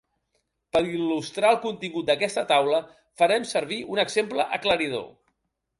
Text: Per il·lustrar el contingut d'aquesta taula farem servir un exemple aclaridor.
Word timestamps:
Per 0.75 0.81
il·lustrar 0.93 1.51
el 1.55 1.59
contingut 1.65 2.09
d'aquesta 2.09 2.45
taula 2.53 2.81
farem 3.23 3.47
servir 3.53 3.83
un 3.97 4.05
exemple 4.07 4.53
aclaridor. 4.61 5.11